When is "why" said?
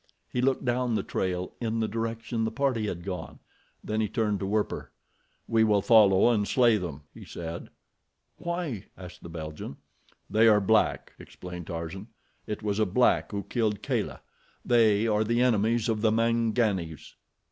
8.39-8.85